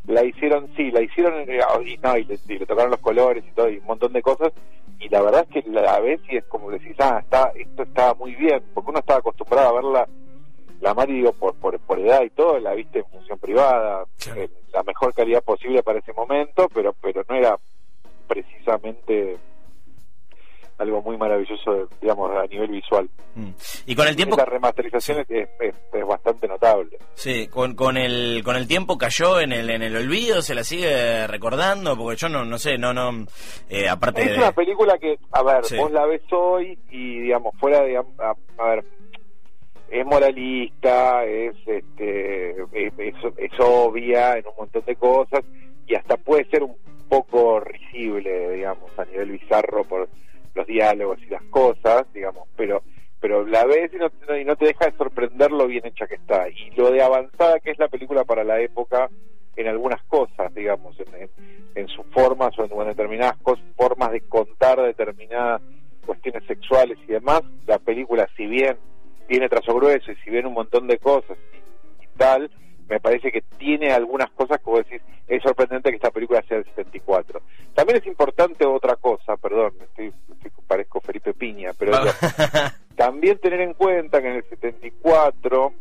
La, 0.06 0.24
hicieron, 0.24 0.68
sí, 0.76 0.90
la 0.90 1.02
hicieron, 1.02 1.34
eh, 1.48 1.60
y, 1.84 1.96
no, 1.98 2.16
y 2.16 2.24
le, 2.24 2.38
tocaron 2.66 2.92
los 2.92 3.00
colores 3.00 3.44
y 3.46 3.54
todo, 3.54 3.68
y 3.68 3.78
un 3.78 3.86
montón 3.86 4.12
de 4.12 4.22
cosas, 4.22 4.52
y 5.00 5.08
la 5.08 5.20
verdad 5.20 5.46
es 5.48 5.64
que 5.64 5.70
la 5.70 5.98
ves 6.00 6.20
y 6.28 6.36
es 6.36 6.44
como 6.44 6.70
decís, 6.70 6.94
ah, 6.98 7.18
está, 7.22 7.52
esto 7.54 7.82
está 7.82 8.14
muy 8.14 8.34
bien, 8.34 8.62
porque 8.72 8.90
uno 8.90 9.00
estaba 9.00 9.18
acostumbrado 9.18 9.68
a 9.68 9.72
verla 9.72 10.08
la 10.80 10.94
Mari, 10.94 11.14
digo, 11.14 11.32
por, 11.32 11.54
por, 11.54 11.78
por 11.80 11.98
edad 11.98 12.22
y 12.22 12.30
todo, 12.30 12.58
la 12.58 12.74
viste 12.74 13.00
en 13.00 13.06
función 13.06 13.38
privada, 13.38 14.04
la 14.72 14.82
mejor 14.82 15.14
calidad 15.14 15.42
posible 15.42 15.82
para 15.82 15.98
ese 15.98 16.12
momento, 16.12 16.68
pero 16.72 16.94
pero 17.00 17.24
no 17.28 17.34
era 17.34 17.56
precisamente 18.28 19.38
algo 20.78 21.02
muy 21.02 21.16
maravilloso, 21.16 21.88
digamos, 22.00 22.30
a 22.36 22.46
nivel 22.46 22.70
visual. 22.70 23.08
Mm. 23.34 23.50
Y 23.86 23.94
con 23.94 24.08
el 24.08 24.16
tiempo... 24.16 24.36
La 24.36 24.44
remasterización 24.44 25.24
es, 25.28 25.48
es, 25.60 26.06
bastante 26.06 26.46
notable. 26.46 26.98
Sí, 27.14 27.48
con, 27.48 27.74
con, 27.74 27.96
el, 27.96 28.42
con 28.44 28.56
el 28.56 28.68
tiempo 28.68 28.96
cayó 28.96 29.40
en 29.40 29.52
el, 29.52 29.70
en 29.70 29.82
el 29.82 29.96
olvido, 29.96 30.42
se 30.42 30.54
la 30.54 30.62
sigue 30.62 31.26
recordando, 31.26 31.96
porque 31.96 32.16
yo 32.16 32.28
no, 32.28 32.44
no 32.44 32.58
sé, 32.58 32.78
no, 32.78 32.92
no, 32.92 33.26
eh, 33.68 33.88
aparte 33.88 34.22
Es 34.22 34.38
una 34.38 34.52
película 34.52 34.96
que, 34.98 35.18
a 35.32 35.42
ver, 35.42 35.62
vos 35.78 35.90
la 35.90 36.06
ves 36.06 36.22
hoy 36.30 36.78
y, 36.90 37.20
digamos, 37.20 37.54
fuera 37.58 37.82
de, 37.82 37.96
a, 37.96 38.64
ver, 38.64 38.84
es 39.90 40.06
moralista, 40.06 41.24
es, 41.24 41.56
este, 41.66 42.50
es, 42.50 43.14
es 43.36 43.52
obvia 43.58 44.36
en 44.38 44.46
un 44.46 44.54
montón 44.58 44.84
de 44.84 44.96
cosas 44.96 45.44
y 45.86 45.94
hasta 45.94 46.16
puede 46.16 46.44
ser 46.50 46.62
un 46.62 46.76
poco 47.08 47.60
risible, 47.60 48.50
digamos, 48.50 48.90
a 48.98 49.04
nivel 49.04 49.32
bizarro 49.32 49.84
por 49.84 50.08
los 50.56 50.66
diálogos 50.66 51.18
y 51.22 51.26
las 51.26 51.42
cosas, 51.44 52.12
digamos, 52.12 52.48
pero 52.56 52.82
pero 53.20 53.46
la 53.46 53.64
ves 53.64 53.90
y 53.94 53.96
no, 53.96 54.10
y 54.36 54.44
no 54.44 54.56
te 54.56 54.66
deja 54.66 54.86
de 54.86 54.96
sorprender 54.96 55.50
lo 55.50 55.66
bien 55.66 55.86
hecha 55.86 56.06
que 56.06 56.16
está. 56.16 56.48
Y 56.48 56.70
lo 56.76 56.90
de 56.90 57.02
avanzada 57.02 57.60
que 57.60 57.70
es 57.70 57.78
la 57.78 57.88
película 57.88 58.24
para 58.24 58.44
la 58.44 58.60
época 58.60 59.08
en 59.56 59.68
algunas 59.68 60.02
cosas, 60.04 60.54
digamos, 60.54 60.94
en, 61.00 61.30
en, 61.74 61.88
sus 61.88 62.04
formas 62.12 62.56
o 62.58 62.64
en, 62.64 62.88
determinadas 62.88 63.36
formas 63.74 64.12
de 64.12 64.20
contar 64.20 64.80
determinadas 64.82 65.62
cuestiones 66.04 66.44
sexuales 66.46 66.98
y 67.08 67.12
demás, 67.12 67.42
la 67.66 67.78
película 67.78 68.28
si 68.36 68.46
bien 68.46 68.76
tiene 69.26 69.48
trazo 69.48 69.74
grueso 69.74 70.12
y 70.12 70.16
si 70.16 70.30
bien 70.30 70.46
un 70.46 70.52
montón 70.52 70.86
de 70.86 70.98
cosas 70.98 71.36
y 72.00 72.18
tal, 72.18 72.50
me 72.88 73.00
parece 73.00 73.32
que 73.32 73.42
tiene 73.58 73.92
algunas 73.92 74.30
cosas 74.30 74.58
que 74.58 74.70
vos 74.70 74.84
decís, 74.84 75.02
es 75.26 75.42
sorprendente 75.42 75.90
que 75.90 75.96
esta 75.96 76.10
película 76.10 76.42
sea 76.42 76.58
del 76.58 76.66
74. 76.66 77.40
También 77.74 77.98
es 77.98 78.06
importante 78.06 78.64
otra 78.64 78.96
cosa, 78.96 79.36
perdón, 79.36 79.72
estoy, 79.82 80.12
parezco 80.66 81.00
Felipe 81.00 81.34
Piña, 81.34 81.70
pero 81.78 81.92
también 82.96 83.38
tener 83.38 83.60
en 83.60 83.74
cuenta 83.74 84.20
que 84.20 84.28
en 84.28 84.36
el 84.36 84.44
74, 84.44 85.72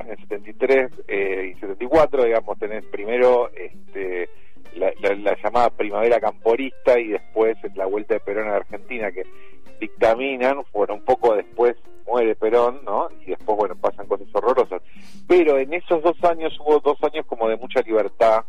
en 0.00 0.10
el 0.10 0.18
73 0.18 0.92
eh, 1.08 1.52
y 1.54 1.60
74, 1.60 2.24
digamos, 2.24 2.58
tenés 2.58 2.84
primero 2.86 3.50
este, 3.50 4.28
la, 4.76 5.36
llamada 5.42 5.70
primavera 5.70 6.20
camporista 6.20 6.98
y 6.98 7.08
después 7.08 7.56
la 7.74 7.86
vuelta 7.86 8.14
de 8.14 8.20
Perón 8.20 8.48
a 8.48 8.56
Argentina, 8.56 9.10
que 9.10 9.24
dictaminan, 9.80 10.62
bueno, 10.72 10.94
un 10.94 11.04
poco 11.04 11.34
después 11.34 11.76
muere 12.06 12.34
Perón, 12.36 12.80
¿no? 12.84 13.08
Y 13.22 13.30
después, 13.30 13.58
bueno, 13.58 13.74
pasan 13.76 14.06
cosas 14.06 14.28
horrorosas. 14.32 14.80
Pero 15.26 15.58
en 15.58 15.72
esos 15.74 16.02
dos 16.02 16.16
años 16.24 16.56
hubo 16.60 16.78
dos 16.80 16.96
años 17.02 17.26
como 17.26 17.48
de 17.48 17.56
mucha 17.56 17.80
libertad 17.80 18.44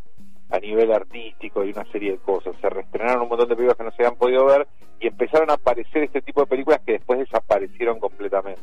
a 0.49 0.59
nivel 0.59 0.91
artístico 0.93 1.63
y 1.65 1.71
una 1.71 1.83
serie 1.91 2.11
de 2.13 2.17
cosas. 2.19 2.55
Se 2.61 2.69
reestrenaron 2.69 3.23
un 3.23 3.29
montón 3.29 3.49
de 3.49 3.55
películas 3.55 3.77
que 3.77 3.83
no 3.83 3.91
se 3.91 4.03
habían 4.03 4.17
podido 4.17 4.45
ver 4.45 4.67
y 4.99 5.07
empezaron 5.07 5.49
a 5.49 5.55
aparecer 5.55 6.03
este 6.03 6.21
tipo 6.21 6.41
de 6.41 6.47
películas 6.47 6.79
que 6.85 6.93
después 6.93 7.19
desaparecieron 7.19 7.99
complettamente. 7.99 8.61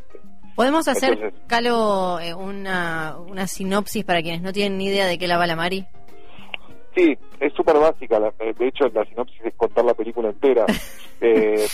¿Podemos 0.54 0.86
hacer, 0.86 1.14
Entonces- 1.14 1.40
Calo, 1.48 2.20
eh, 2.20 2.32
una, 2.32 3.16
una 3.18 3.46
sinopsis 3.48 4.04
para 4.04 4.22
quienes 4.22 4.40
no 4.42 4.52
tienen 4.52 4.78
ni 4.78 4.86
idea 4.86 5.06
de 5.06 5.18
qué 5.18 5.26
la 5.26 5.36
va 5.36 5.46
la 5.48 5.56
Mari? 5.56 5.84
Sí, 6.96 7.18
es 7.40 7.52
súper 7.54 7.76
básica. 7.78 8.20
la- 8.20 8.32
eh, 8.38 8.54
de 8.56 8.68
hecho, 8.68 8.86
la 8.94 9.04
sinopsis 9.04 9.40
es 9.44 9.54
contar 9.56 9.84
la 9.84 9.94
película 9.94 10.28
entera. 10.30 10.64
Eh, 11.20 11.66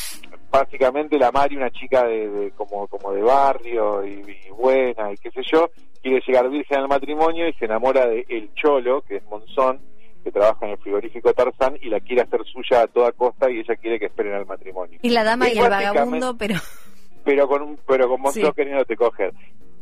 básicamente, 0.50 1.18
la 1.18 1.30
Mari, 1.32 1.56
una 1.56 1.70
chica 1.70 2.04
de, 2.04 2.28
de- 2.28 2.50
como, 2.52 2.86
como 2.88 3.12
de 3.12 3.22
barrio 3.22 4.04
y, 4.06 4.10
y 4.46 4.50
buena 4.50 5.12
y 5.12 5.16
qué 5.16 5.30
sé 5.30 5.42
yo, 5.50 5.70
quiere 6.02 6.20
llegar 6.26 6.48
virgen 6.50 6.78
al 6.78 6.88
matrimonio 6.88 7.48
y 7.48 7.52
se 7.54 7.64
enamora 7.66 8.06
de 8.06 8.24
El 8.28 8.52
Cholo, 8.54 9.02
que 9.02 9.16
es 9.16 9.24
Monzón, 9.26 9.80
que 10.24 10.30
trabaja 10.32 10.66
en 10.66 10.72
el 10.72 10.78
frigorífico 10.78 11.32
Tarzán 11.32 11.78
y 11.80 11.88
la 11.88 12.00
quiere 12.00 12.22
hacer 12.22 12.40
suya 12.44 12.82
a 12.82 12.86
toda 12.86 13.12
costa 13.12 13.50
y 13.50 13.58
ella 13.60 13.76
quiere 13.76 13.98
que 13.98 14.06
esperen 14.06 14.34
al 14.34 14.46
matrimonio. 14.46 14.98
Es 15.02 15.12
la 15.12 15.24
dama 15.24 15.46
Es 15.48 15.54
y 15.54 15.58
el 15.58 15.70
vagabundo, 15.70 16.36
pero 16.36 16.56
pero 17.24 17.48
con 17.48 17.62
un 17.62 17.78
pero 17.86 18.08
con 18.08 18.20
Monzón 18.20 18.42
Sí. 18.44 18.52
queriéndote 18.54 18.96
coger. 18.96 19.32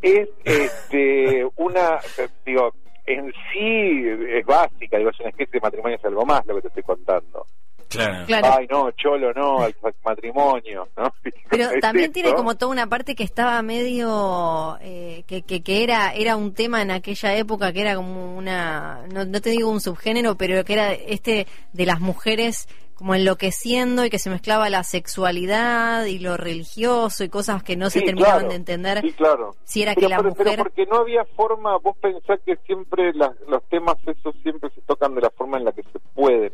Es 0.03 0.29
este 0.45 1.45
una 1.57 1.99
digo 2.47 2.73
en 3.07 3.33
sí 3.53 4.05
es 4.29 4.45
básica, 4.47 4.99
digo, 4.99 5.11
es 5.11 5.19
una 5.21 5.31
especie 5.31 5.53
de 5.55 5.61
matrimonio 5.61 5.97
es 5.97 6.05
algo 6.05 6.25
más 6.27 6.45
lo 6.47 6.55
que 6.57 6.63
te 6.63 6.69
estoy 6.69 6.83
contando. 6.85 7.47
Claro. 7.89 8.27
claro. 8.27 8.49
Ay, 8.59 8.67
no, 8.71 8.91
cholo, 8.93 9.33
no, 9.33 9.63
al 9.63 9.75
matrimonio, 10.05 10.89
¿no? 10.97 11.13
Pero 11.51 11.65
Es 11.71 11.81
también 11.81 12.07
esto. 12.07 12.15
tiene 12.15 12.35
como 12.35 12.57
toda 12.57 12.71
una 12.73 12.87
parte 12.87 13.15
que 13.15 13.25
estaba 13.25 13.61
medio 13.63 14.77
eh, 14.81 15.25
que, 15.27 15.43
que, 15.43 15.63
que 15.63 15.83
era 15.85 16.13
era 16.15 16.37
un 16.37 16.53
tema 16.55 16.83
en 16.83 16.91
aquella 16.91 17.35
época 17.37 17.73
que 17.73 17.81
era 17.81 17.95
como 17.97 18.37
una 18.37 19.07
no, 19.13 19.25
no 19.25 19.41
te 19.41 19.51
digo 19.51 19.71
un 19.71 19.81
subgénero 19.81 20.35
pero 20.37 20.63
que 20.65 20.73
era 20.75 20.93
este 20.93 21.47
de 21.73 21.87
las 21.87 22.01
mujeres 22.01 22.69
como 22.95 23.15
enloqueciendo 23.15 24.05
y 24.05 24.11
que 24.11 24.19
se 24.19 24.29
mezclaba 24.29 24.69
la 24.71 24.83
sexualidad 24.83 26.05
y 26.07 26.19
lo 26.19 26.37
religioso 26.37 27.23
y 27.25 27.29
cosas 27.29 27.63
que 27.63 27.77
no 27.77 27.91
se 27.91 28.01
terminaban 28.03 28.39
claro, 28.41 28.49
de 28.51 28.55
entender 28.57 29.01
Sí, 29.03 29.13
claro. 29.13 29.55
si 29.65 29.83
era 29.83 29.95
Pero, 29.95 30.07
que 30.07 30.11
la 30.11 30.17
pero- 30.23 30.35
pero 30.35 30.51
mujer 30.51 30.59
porque 30.65 30.87
no 30.87 30.97
había 30.99 31.25
forma, 31.37 31.77
vos 31.79 31.97
pensás 31.99 32.41
que 32.45 32.57
siempre 32.67 33.13
las- 33.15 33.39
los 33.47 33.63
temas 33.69 33.97
esos 34.07 34.35
siempre 34.43 34.69
se 34.75 34.81
tocan 34.83 35.15
de 35.15 35.21
la 35.23 35.31
forma 35.31 35.59
en 35.59 35.65
la 35.67 35.73
que 35.73 35.83
se 35.85 35.99
pueden, 36.15 36.53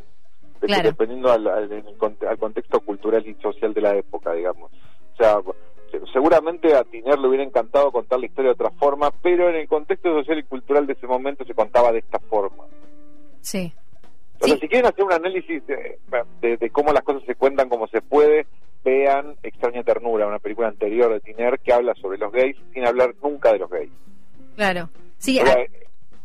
de- 0.60 0.66
Claro. 0.66 0.90
dependiendo 0.90 1.30
al, 1.32 2.38
contexto 2.38 2.80
cultural 2.80 3.26
y 3.26 3.34
social 3.42 3.72
de 3.74 3.80
la 3.80 3.96
época, 3.96 4.32
digamos. 4.32 4.70
O 5.12 5.16
sea, 5.16 5.36
se- 5.90 6.00
seguramente 6.12 6.74
a 6.74 6.84
Tiner 6.84 7.18
le 7.18 7.28
hubiera 7.28 7.44
encantado 7.44 7.92
contar 7.92 8.18
la 8.20 8.26
historia 8.26 8.50
de 8.50 8.54
otra 8.54 8.70
forma, 8.78 9.10
pero 9.22 9.48
en 9.48 9.56
el 9.56 9.68
contexto 9.68 10.12
social 10.14 10.38
y 10.38 10.42
cultural 10.44 10.86
de 10.86 10.94
ese 10.94 11.06
momento 11.06 11.44
se 11.44 11.54
contaba 11.54 11.92
de 11.92 11.98
esta 11.98 12.18
forma. 12.18 12.64
sí 13.40 13.72
O 14.40 14.46
sea, 14.46 14.54
Sí. 14.56 14.60
si 14.62 14.68
quieren 14.68 14.86
hacer 14.86 15.04
un 15.04 15.12
análisis 15.12 15.64
de, 15.66 15.98
de- 16.40 16.56
de 16.56 16.70
cómo 16.70 16.92
las 16.92 17.02
cosas 17.04 17.22
se 17.24 17.34
cuentan 17.36 17.68
como 17.68 17.86
se 17.88 18.00
puede, 18.02 18.46
vean 18.84 19.36
Extraña 19.42 19.82
Ternura, 19.84 20.26
una 20.26 20.38
película 20.40 20.68
anterior 20.68 21.12
de 21.12 21.20
Tiner 21.20 21.58
que 21.60 21.72
habla 21.72 21.94
sobre 21.94 22.18
los 22.18 22.32
gays 22.32 22.56
sin 22.72 22.84
hablar 22.86 23.14
nunca 23.22 23.52
de 23.52 23.58
los 23.60 23.70
gays. 23.70 23.90
claro 24.56 24.88
sí 25.18 25.38
O 25.40 25.46
sea, 25.46 25.56
ah, 25.58 25.64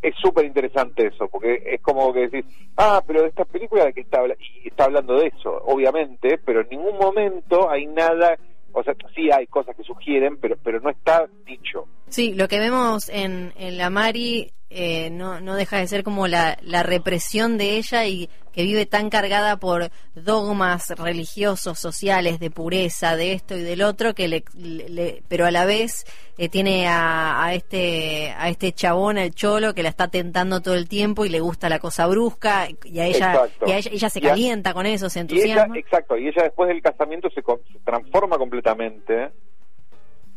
es 0.02 0.16
súper 0.16 0.46
interesante 0.46 1.08
eso, 1.08 1.28
porque 1.28 1.62
es 1.66 1.82
como 1.82 2.14
que 2.14 2.28
decís, 2.28 2.46
ah, 2.78 3.02
pero 3.06 3.26
esta 3.26 3.46
película 3.46 3.86
de 3.86 3.94
que 3.94 4.02
está 4.02 4.22
y 4.64 4.68
está 4.68 4.86
hablando 4.86 5.16
de 5.16 5.28
eso, 5.28 5.62
obviamente, 5.66 6.40
pero 6.46 6.62
en 6.62 6.70
ningún 6.70 6.98
momento 6.98 7.70
hay 7.70 7.86
nada, 7.86 8.38
o 8.72 8.84
sea, 8.84 8.96
sí 9.16 9.30
hay 9.32 9.48
cosas 9.48 9.76
que 9.76 9.84
sugieren, 9.84 10.38
pero 10.38 10.56
pero 10.64 10.80
no 10.80 10.90
está 10.90 11.28
dicho. 11.46 11.86
Sí, 12.08 12.34
lo 12.34 12.48
que 12.48 12.60
vemos 12.60 13.10
en, 13.10 13.54
en 13.58 13.78
la 13.78 13.90
Mari 13.90 14.52
eh, 14.70 15.10
no, 15.10 15.40
no 15.40 15.56
deja 15.56 15.78
de 15.78 15.88
ser 15.88 16.04
como 16.04 16.28
la, 16.28 16.58
la 16.62 16.84
represión 16.84 17.58
de 17.58 17.78
ella 17.78 18.06
y 18.06 18.30
que 18.52 18.64
vive 18.64 18.86
tan 18.86 19.10
cargada 19.10 19.58
por 19.58 19.90
dogmas 20.16 20.90
religiosos, 20.90 21.80
sociales, 21.80 22.40
de 22.40 22.50
pureza, 22.52 23.16
de 23.16 23.34
esto 23.34 23.56
y 23.56 23.62
del 23.62 23.82
otro, 23.84 24.14
que 24.14 24.28
le, 24.28 24.44
le- 24.56 25.24
pero 25.28 25.46
a 25.46 25.52
la 25.52 25.66
vez 25.66 26.06
eh, 26.38 26.50
tiene 26.50 26.88
a, 26.88 27.44
a 27.44 27.54
este 27.54 28.32
a 28.38 28.50
este 28.50 28.72
chabón, 28.72 29.18
el 29.18 29.34
cholo, 29.34 29.74
que 29.74 29.84
la 29.84 29.90
está 29.90 30.08
tentando 30.08 30.62
todo 30.62 30.76
el 30.76 30.88
tiempo 30.90 31.26
y 31.26 31.30
le 31.30 31.40
gusta 31.40 31.70
la 31.70 31.80
cosa 31.80 32.06
brusca 32.08 32.68
y 32.84 33.00
a 33.00 33.06
ella, 33.06 33.34
Exacto. 33.34 33.66
y 33.68 33.72
a 33.72 33.78
ella, 33.78 33.92
ella 33.94 34.10
se 34.10 34.20
Y 34.20 34.22
calienta 34.24 34.74
con 34.74 34.86
eso, 34.86 35.10
se 35.10 35.20
Y 35.20 35.22
ella, 35.24 35.34
entusiasma. 35.36 35.78
exacto, 35.78 36.18
y 36.18 36.28
ella 36.28 36.44
después 36.44 36.68
del 36.70 36.82
casamiento 36.82 37.30
se, 37.30 37.42
se 37.42 37.80
transforma 37.86 38.38
completamente 38.38 39.30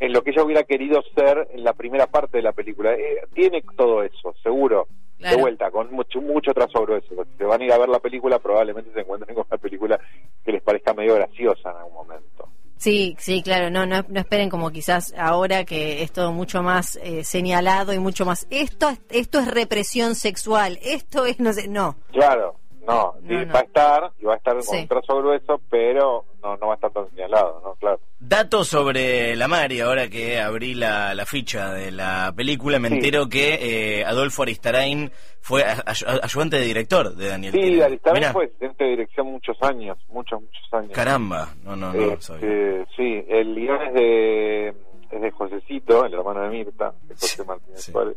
en 0.05 0.13
lo 0.13 0.23
que 0.23 0.31
ella 0.31 0.43
hubiera 0.45 0.63
querido 0.65 1.03
ser 1.15 1.49
en 1.53 1.63
la 1.65 1.73
primera 1.75 2.07
parte 2.07 2.39
de 2.39 2.43
la 2.43 2.53
película. 2.53 2.93
Eh, 2.95 3.23
tiene 3.35 3.63
todo 3.77 4.03
eso, 4.03 4.35
seguro. 4.43 4.87
Claro. 5.19 5.37
De 5.37 5.43
vuelta, 5.43 5.71
con 5.71 5.93
mucho, 5.93 6.21
mucho 6.21 6.53
trasobro 6.53 6.97
eso. 6.97 7.09
Si 7.25 7.39
se 7.39 7.45
van 7.45 7.61
a 7.61 7.65
ir 7.65 7.73
a 7.73 7.79
ver 7.79 7.89
la 7.89 8.01
película, 8.01 8.41
probablemente 8.41 8.93
se 8.93 9.01
encuentren 9.01 9.35
con 9.37 9.47
una 9.49 9.59
película 9.59 10.01
que 10.45 10.51
les 10.53 10.63
parezca 10.63 10.93
medio 10.95 11.15
graciosa 11.15 11.71
en 11.71 11.77
algún 11.77 11.95
momento. 11.95 12.49
Sí, 12.77 13.15
sí, 13.21 13.41
claro, 13.45 13.71
no, 13.71 13.87
no, 13.87 14.05
no 14.09 14.19
esperen 14.19 14.51
como 14.51 14.73
quizás 14.73 15.15
ahora 15.17 15.65
que 15.65 16.03
es 16.03 16.11
todo 16.11 16.33
mucho 16.33 16.65
más 16.65 16.97
eh, 17.05 17.23
señalado 17.23 17.93
y 17.95 18.01
mucho 18.01 18.25
más. 18.27 18.49
Esto, 18.51 18.89
es- 18.89 19.01
esto 19.11 19.39
es 19.39 19.47
represión 19.49 20.17
sexual, 20.17 20.81
esto 20.83 21.25
es, 21.25 21.39
no 21.39 21.53
sé, 21.53 21.69
no. 21.69 21.95
Claro, 22.11 22.57
no, 22.87 23.15
sí, 23.21 23.27
No, 23.35 23.45
no. 23.47 23.53
va 23.53 23.61
a 23.61 23.63
estar, 23.63 24.13
y 24.21 24.25
va 24.25 24.35
a 24.35 24.37
estar 24.37 24.55
con 24.55 24.63
Sí. 24.63 24.77
un 24.77 24.89
trazo 24.89 25.17
grueso, 25.19 25.61
pero 25.71 26.25
no, 26.43 26.57
no 26.57 26.67
va 26.67 26.73
a 26.73 26.75
estar 26.77 26.91
tan 26.91 27.09
señalado, 27.11 27.61
¿no? 27.65 27.75
Claro. 27.75 28.01
Datos 28.19 28.69
sobre 28.69 29.37
la 29.37 29.49
Mari, 29.49 29.81
ahora 29.81 30.09
que 30.09 30.41
abrí 30.41 30.75
la, 30.75 31.15
la 31.15 31.25
ficha 31.27 31.73
de 31.73 31.91
la 31.91 32.33
película, 32.37 32.79
me 32.79 32.89
Sí. 32.89 32.95
entero 32.95 33.29
que 33.29 33.99
eh, 34.01 34.05
Adolfo 34.05 34.43
Aristarain 34.43 35.11
fue 35.41 35.63
a- 35.65 35.83
ayudante 36.23 36.57
de 36.59 36.65
director 36.65 37.15
de 37.15 37.29
Daniel 37.29 37.53
Sí, 37.53 37.61
Tiner. 37.61 37.85
Aristarán 37.85 38.19
Mirá, 38.21 38.33
fue 38.33 38.45
asistente 38.47 38.85
de 38.85 38.91
dirección 38.91 39.27
muchos 39.27 39.57
años, 39.63 39.99
muchos, 40.09 40.41
muchos 40.41 40.73
años. 40.73 40.93
Caramba, 40.93 41.49
no, 41.65 41.75
no, 41.77 41.93
no 41.93 42.01
lo 42.01 42.13
Este, 42.15 42.87
sí, 42.97 43.25
el 43.29 43.55
guion 43.55 43.83
es 43.89 43.95
de, 43.95 44.69
es 45.11 45.21
de 45.21 45.31
Josecito, 45.33 46.05
el 46.05 46.15
hermano 46.15 46.43
de 46.43 46.49
Mirta, 46.51 46.93
de 47.03 47.15
José 47.15 47.43
Sí, 47.43 47.43
Martínez 47.47 47.81
sí. 47.83 47.93
Suárez. 47.93 48.17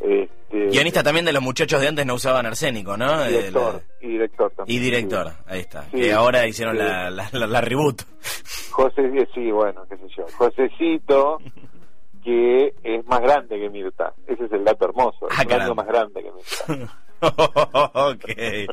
Este, 0.00 0.66
Guionista 0.70 1.02
también 1.02 1.24
de 1.26 1.32
los 1.32 1.42
muchachos 1.42 1.80
de 1.80 1.88
antes 1.88 2.06
no 2.06 2.14
usaban 2.14 2.46
arsénico, 2.46 2.96
¿no? 2.96 3.24
y 3.26 3.32
director, 3.32 3.82
El- 4.00 4.08
y 4.08 4.12
director 4.12 4.52
y 4.52 4.56
también. 4.56 4.82
director, 4.82 5.32
ahí 5.46 5.60
está. 5.60 5.82
Sí, 5.90 5.98
que 6.00 6.12
ahora 6.12 6.46
hicieron 6.46 6.76
sí. 6.76 6.82
la, 6.82 7.10
la, 7.10 7.28
la- 7.32 7.46
la 7.46 7.60
reboot. 7.60 8.02
José, 8.70 9.02
sí, 9.34 9.50
bueno, 9.50 9.82
qué 9.88 9.96
sé 9.96 10.04
yo. 10.16 10.24
Josecito, 10.36 11.38
que 12.24 12.74
es 12.82 13.06
más 13.06 13.20
grande 13.20 13.58
que 13.58 13.68
Mirta. 13.70 14.12
Ese 14.26 14.44
es 14.44 14.52
el 14.52 14.64
dato 14.64 14.86
hermoso. 14.86 15.26
Ah, 15.30 15.42
es 15.46 15.52
año 15.52 15.74
más 15.74 15.86
grande 15.86 16.22
que 16.22 16.30
Mirta. 16.32 16.94
ok. 17.92 18.24
Eh, 18.36 18.66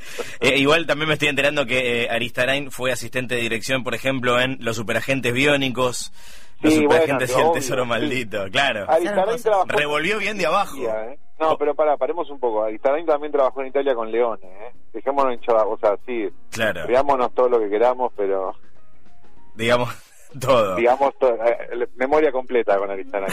igual 0.58 0.86
también 0.88 1.08
me 1.10 1.14
estoy 1.16 1.28
enterando 1.28 1.66
que 1.66 2.04
eh, 2.04 2.10
Aristarain 2.10 2.72
fue 2.72 2.92
asistente 2.92 3.36
de 3.36 3.42
dirección, 3.42 3.84
por 3.84 3.94
ejemplo, 3.94 4.40
en 4.40 4.58
Los 4.62 4.78
Superagentes 4.78 5.34
Biónicos, 5.34 6.12
Los 6.62 6.74
Sí, 6.74 6.80
Superagentes 6.82 7.32
bueno, 7.34 7.40
y 7.40 7.42
el 7.44 7.50
obvio, 7.52 7.62
Tesoro 7.62 7.84
sí. 7.84 7.90
Maldito, 7.90 8.44
claro. 8.52 8.86
Aristarain 8.90 9.26
cosas. 9.26 9.44
trabajó 9.44 9.68
Revolvió 9.70 10.18
bien 10.20 10.38
de 10.38 10.46
abajo. 10.48 10.78
¿eh? 10.78 11.20
No, 11.40 11.56
pero 11.58 11.76
para, 11.76 11.98
paremos 11.98 12.30
un 12.32 12.40
poco. 12.40 12.64
Aristarain 12.64 13.06
también 13.06 13.32
trabajó 13.32 13.62
en 13.62 13.68
Italia 13.68 13.94
con 13.94 14.12
Leone, 14.12 14.44
¿eh? 14.44 14.72
Dejémonos 14.94 15.34
hinchada, 15.36 15.66
o 15.66 15.78
sea, 15.78 15.96
sí, 16.06 16.28
Claro, 16.52 16.88
veámonos 16.88 17.32
todo 17.36 17.48
lo 17.50 17.60
que 17.60 17.70
queramos, 17.70 18.12
pero 18.18 18.56
digamos 19.56 19.90
todo. 20.42 20.76
digamos, 20.76 21.16
to- 21.20 21.36
eh, 21.36 21.88
memoria 21.96 22.32
completa 22.32 22.78
con 22.80 22.90
Aristarain. 22.90 23.32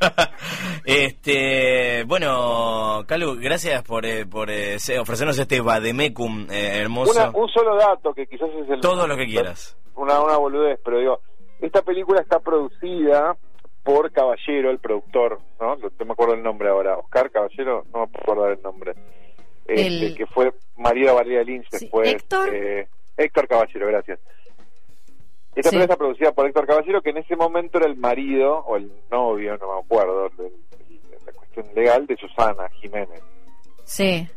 este, 0.84 2.04
bueno, 2.04 3.04
Calu, 3.06 3.36
gracias 3.40 3.82
por, 3.82 4.04
eh, 4.06 4.26
por 4.26 4.50
eh, 4.50 4.76
ofrecernos 5.00 5.38
este 5.38 5.60
vademecum 5.60 6.46
eh, 6.50 6.78
hermoso. 6.80 7.12
Una- 7.12 7.30
un 7.30 7.48
solo 7.50 7.76
dato 7.76 8.12
que 8.14 8.26
quizás 8.26 8.48
es 8.62 8.68
el... 8.70 8.80
Todo 8.80 9.06
lo 9.06 9.16
que 9.16 9.26
quieras. 9.26 9.76
Una, 9.94 10.20
una 10.20 10.36
boludez, 10.36 10.78
pero 10.84 10.98
digo, 10.98 11.20
esta 11.60 11.82
película 11.82 12.20
está 12.20 12.40
producida 12.40 13.36
por 13.82 14.10
Caballero, 14.12 14.70
el 14.70 14.78
productor, 14.78 15.40
¿no? 15.60 15.76
No 15.76 16.04
me 16.04 16.12
acuerdo 16.12 16.34
el 16.34 16.42
nombre 16.42 16.68
ahora. 16.68 16.96
Oscar 16.98 17.30
Caballero, 17.30 17.84
no 17.92 18.00
me 18.00 18.04
acordar 18.20 18.52
el 18.52 18.62
nombre. 18.62 18.94
Este, 19.66 20.06
El- 20.08 20.14
Que 20.16 20.26
fue 20.26 20.52
marido 20.76 21.08
de 21.08 21.14
Valeria 21.14 21.42
Lynch 21.42 21.66
Sí, 21.70 21.78
después. 21.84 22.12
¿Héctor? 22.14 22.54
eh, 22.54 22.88
Héctor 23.16 23.48
Caballero, 23.48 23.86
gracias. 23.86 24.18
Esta 25.54 25.70
Sí. 25.70 25.76
película 25.76 25.84
está 25.84 25.96
producida 25.96 26.32
por 26.32 26.46
Héctor 26.46 26.66
Caballero, 26.66 27.02
que 27.02 27.10
en 27.10 27.16
ese 27.18 27.34
momento 27.34 27.78
era 27.78 27.86
el 27.86 27.96
marido, 27.96 28.58
o 28.66 28.76
el 28.76 28.92
novio, 29.10 29.56
no 29.58 29.74
me 29.74 29.80
acuerdo, 29.80 30.28
de, 30.36 30.44
de 30.44 31.18
la 31.26 31.32
cuestión 31.32 31.66
legal, 31.74 32.06
de 32.06 32.16
Susana 32.16 32.68
Jiménez. 32.80 33.20
Sí. 33.84 34.28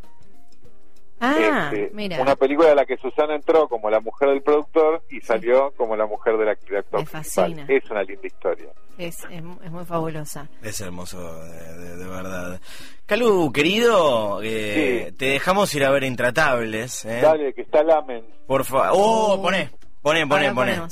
Ah, 1.23 1.69
Este, 1.71 1.91
mira. 1.93 2.19
Una 2.19 2.35
película 2.35 2.69
de 2.69 2.75
la 2.75 2.85
que 2.85 2.97
Susana 2.97 3.35
entró 3.35 3.67
como 3.69 3.89
la 3.91 3.99
mujer 3.99 4.29
del 4.29 4.41
productor 4.41 5.03
y 5.11 5.21
salió 5.21 5.71
como 5.77 5.95
la 5.95 6.07
mujer 6.07 6.35
del 6.37 6.47
act- 6.49 6.67
del 6.67 6.77
actor 6.79 6.99
Me 7.01 7.05
principal. 7.05 7.53
fascina. 7.53 7.65
Es 7.69 7.89
una 7.91 8.01
linda 8.03 8.25
historia. 8.27 8.69
Es, 8.97 9.19
es, 9.29 9.43
es 9.63 9.71
muy 9.71 9.85
fabulosa. 9.85 10.47
Es 10.63 10.81
hermoso, 10.81 11.43
de, 11.45 11.73
de- 11.77 11.95
de 11.97 12.05
verdad. 12.07 12.59
Calu, 13.05 13.51
querido, 13.53 14.41
eh, 14.43 15.05
Sí. 15.09 15.15
te 15.17 15.25
dejamos 15.25 15.73
ir 15.75 15.85
a 15.85 15.91
ver 15.91 16.03
Intratables. 16.03 17.05
¿eh? 17.05 17.19
Dale, 17.21 17.53
que 17.53 17.61
está 17.61 17.83
Lamen. 17.83 18.25
Por 18.47 18.65
favor. 18.65 18.89
Oh, 18.93 19.41
poné. 19.41 19.69
Poné, 20.01 20.25
poné, 20.25 20.51
poné. 20.53 20.81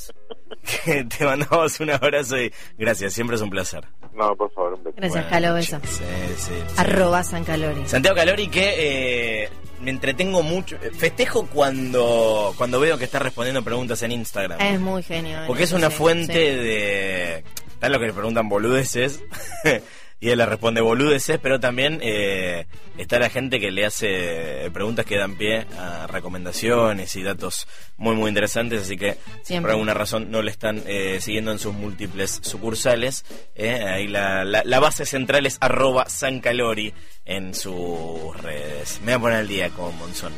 Que 0.86 1.04
te 1.06 1.26
mandamos 1.26 1.80
un 1.80 1.90
abrazo 1.92 2.38
y 2.38 2.52
gracias, 2.78 3.14
siempre 3.14 3.36
es 3.36 3.42
un 3.42 3.50
placer. 3.50 3.84
No, 4.14 4.36
por 4.36 4.52
favor, 4.52 4.74
un 4.74 4.84
beso. 4.84 4.96
Gracias, 4.98 5.24
Buenas 5.30 5.32
Calo, 5.32 5.54
beso. 5.56 5.80
Sí, 5.84 6.04
sí, 6.36 6.54
sí. 6.54 6.74
Arroba 6.78 7.24
San 7.24 7.44
Calori. 7.44 7.88
Santiago 7.88 8.16
Calori 8.18 8.48
que 8.50 9.44
eh, 9.46 9.50
me 9.82 9.92
entretengo 9.92 10.44
mucho. 10.44 10.76
eh, 10.82 10.92
Festejo 10.96 11.48
cuando, 11.48 12.54
cuando 12.58 12.80
veo 12.80 12.98
que 12.98 13.06
está 13.06 13.20
respondiendo 13.20 13.64
preguntas 13.64 14.02
en 14.04 14.12
Instagram. 14.12 14.60
Es 14.60 14.80
muy 14.80 15.04
genio. 15.04 15.40
Porque 15.48 15.64
es 15.64 15.70
eso, 15.70 15.78
una 15.78 15.90
fuente 15.90 16.34
de... 16.34 17.44
Tal 17.80 17.94
lo 17.94 18.00
que 18.00 18.08
le 18.08 18.14
preguntan 18.14 18.50
boludeces. 18.50 19.22
y 20.22 20.30
él 20.30 20.38
le 20.40 20.46
responde 20.46 20.82
boludeces, 20.82 21.40
pero 21.42 21.60
también 21.60 22.00
eh, 22.02 22.66
está 22.98 23.20
la 23.20 23.30
gente 23.30 23.60
que 23.60 23.72
le 23.72 23.86
hace 23.86 24.70
preguntas 24.74 25.06
que 25.06 25.18
dan 25.18 25.36
pie 25.38 25.66
a 25.78 26.08
recomendaciones 26.08 27.16
y 27.16 27.24
datos 27.24 27.68
muy 27.98 28.16
muy 28.16 28.30
interesantes, 28.30 28.82
así 28.84 28.98
que 28.98 29.14
si 29.14 29.20
Siempre. 29.46 29.62
por 29.62 29.72
alguna 29.72 29.94
razón 29.94 30.30
no 30.32 30.42
le 30.42 30.52
están 30.52 30.84
eh, 30.86 31.20
siguiendo 31.22 31.52
en 31.52 31.60
sus 31.60 31.74
múltiples 31.74 32.40
sucursales, 32.44 33.24
eh, 33.56 33.82
ahí 33.84 34.08
la, 34.08 34.44
la, 34.44 34.62
la 34.66 34.80
base 34.80 35.06
central 35.06 35.46
es 35.46 35.58
arroba 35.62 36.10
sancalori 36.10 36.94
en 37.26 37.54
sus 37.54 38.36
redes. 38.42 39.00
Me 39.04 39.14
voy 39.14 39.14
a 39.14 39.20
poner 39.20 39.38
al 39.38 39.48
día 39.48 39.70
con 39.70 39.98
Monzón. 39.98 40.34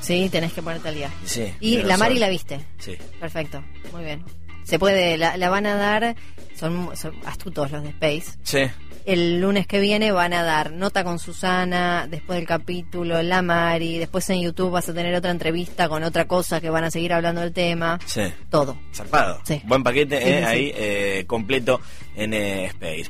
Sí, 0.00 0.28
tenés 0.32 0.52
que 0.54 0.62
ponerte 0.62 0.88
al 0.88 0.94
día. 0.94 1.12
Sí, 1.24 1.52
Y 1.60 1.76
la 1.82 1.96
Mari 1.98 2.18
la 2.18 2.28
viste. 2.30 2.58
Sí. 2.78 2.96
Perfecto, 3.20 3.62
muy 3.92 4.02
bien. 4.04 4.24
Se 4.70 4.78
puede, 4.78 5.18
la, 5.18 5.36
la 5.36 5.50
van 5.50 5.66
a 5.66 5.74
dar, 5.74 6.14
son, 6.54 6.96
son 6.96 7.12
astutos 7.26 7.72
los 7.72 7.82
de 7.82 7.88
Space. 7.88 8.38
Sí. 8.44 8.60
El 9.04 9.40
lunes 9.40 9.66
que 9.66 9.80
viene 9.80 10.12
van 10.12 10.32
a 10.32 10.44
dar 10.44 10.70
nota 10.70 11.02
con 11.02 11.18
Susana, 11.18 12.06
después 12.08 12.38
del 12.38 12.46
capítulo, 12.46 13.20
la 13.20 13.42
Mari, 13.42 13.98
después 13.98 14.30
en 14.30 14.42
YouTube 14.42 14.70
vas 14.70 14.88
a 14.88 14.94
tener 14.94 15.12
otra 15.14 15.32
entrevista 15.32 15.88
con 15.88 16.04
otra 16.04 16.26
cosa 16.28 16.60
que 16.60 16.70
van 16.70 16.84
a 16.84 16.90
seguir 16.92 17.12
hablando 17.12 17.40
del 17.40 17.52
tema. 17.52 17.98
Sí. 18.06 18.22
Todo. 18.48 18.78
Zarpado. 18.94 19.40
Sí. 19.42 19.60
Buen 19.64 19.82
paquete, 19.82 20.20
Sí, 20.22 20.28
eh, 20.28 20.44
ahí 20.44 20.72
eh, 20.76 21.24
completo 21.26 21.80
en 22.14 22.32
eh, 22.32 22.66
Space. 22.66 23.06